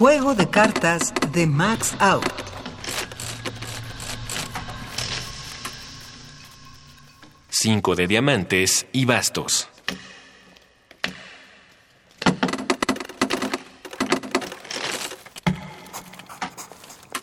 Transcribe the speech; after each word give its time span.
Juego 0.00 0.34
de 0.34 0.48
cartas 0.48 1.12
de 1.30 1.46
Max 1.46 1.94
Out. 1.98 2.24
Cinco 7.50 7.94
de 7.94 8.06
diamantes 8.06 8.86
y 8.92 9.04
bastos. 9.04 9.68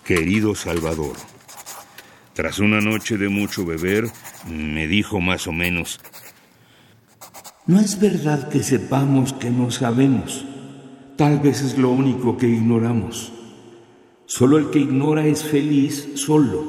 Querido 0.06 0.54
Salvador, 0.54 1.16
tras 2.36 2.60
una 2.60 2.80
noche 2.80 3.18
de 3.18 3.30
mucho 3.30 3.66
beber, 3.66 4.06
me 4.48 4.88
dijo 4.88 5.20
más 5.20 5.48
o 5.48 5.52
menos, 5.52 6.00
no 7.66 7.80
es 7.80 8.00
verdad 8.00 8.50
que 8.50 8.62
sepamos 8.62 9.34
que 9.34 9.50
no 9.50 9.72
sabemos. 9.72 10.46
Tal 11.18 11.40
vez 11.40 11.64
es 11.64 11.80
lo 11.80 11.90
único 11.90 12.38
que 12.38 12.48
ignoramos. 12.48 13.32
Solo 14.28 14.60
el 14.60 14.70
que 14.70 14.80
ignora 14.80 15.26
es 15.26 15.44
feliz 15.44 16.10
solo. 16.14 16.64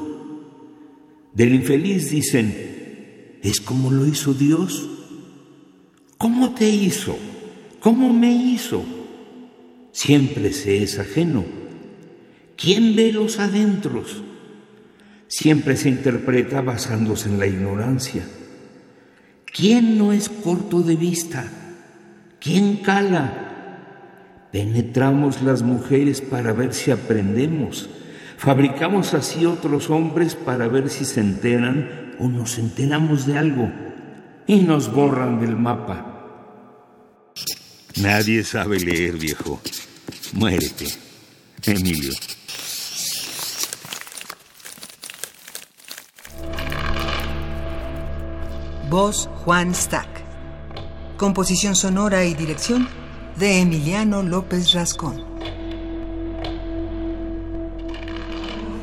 Del 1.35 1.55
infeliz 1.55 2.11
dicen, 2.11 3.39
es 3.43 3.61
como 3.61 3.91
lo 3.91 4.07
hizo 4.07 4.33
Dios. 4.33 4.89
¿Cómo 6.17 6.55
te 6.55 6.69
hizo? 6.69 7.17
¿Cómo 7.81 8.13
me 8.13 8.33
hizo? 8.33 8.85
Siempre 9.93 10.55
se 10.55 10.83
es 10.83 10.99
ajeno. 10.99 11.45
¿Quién 12.57 12.97
ve 12.97 13.13
los 13.13 13.39
adentros? 13.39 14.23
Siempre 15.27 15.77
se 15.77 15.91
interpreta 15.91 16.63
basándose 16.63 17.29
en 17.29 17.39
la 17.39 17.47
ignorancia. 17.47 18.27
¿Quién 19.45 19.99
no 19.99 20.15
es 20.15 20.31
corto 20.31 20.81
de 20.81 20.97
vista? 20.97 21.53
¿Quién 22.41 22.79
cala? 22.79 23.48
Penetramos 24.53 25.43
las 25.43 25.63
mujeres 25.63 26.21
para 26.21 26.53
ver 26.53 26.73
si 26.73 26.91
aprendemos. 26.91 27.89
Fabricamos 28.39 29.15
así 29.15 29.45
otros 29.45 29.91
hombres 29.91 30.35
para 30.35 30.69
ver 30.69 30.89
si 30.89 31.05
se 31.05 31.21
enteran 31.21 32.15
o 32.19 32.29
nos 32.29 32.59
enteramos 32.59 33.27
de 33.27 33.37
algo 33.37 33.71
y 34.47 34.61
nos 34.61 34.93
borran 34.93 35.41
del 35.41 35.57
mapa. 35.57 36.15
Nadie 37.97 38.45
sabe 38.45 38.79
leer, 38.79 39.17
viejo. 39.17 39.61
Muérete, 40.33 40.87
Emilio. 41.65 42.13
Voz 48.89 49.29
Juan 49.45 49.75
Stack. 49.75 50.09
Composición 51.19 51.75
sonora 51.75 52.25
y 52.25 52.35
dirección 52.35 52.89
de 53.39 53.61
Emiliano 53.61 54.25
López 54.25 54.73
Rascón. 54.73 55.25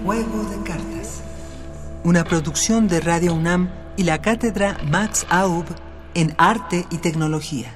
Juego 0.06 0.44
de 0.46 0.64
cartas. 0.64 1.22
Una 2.06 2.24
producción 2.24 2.88
de 2.88 3.02
Radio 3.02 3.34
UNAM 3.34 3.70
y 3.98 4.04
la 4.04 4.22
cátedra 4.22 4.78
Max 4.90 5.26
Aub 5.30 5.66
en 6.14 6.34
Arte 6.38 6.86
y 6.90 7.00
Tecnología. 7.00 7.76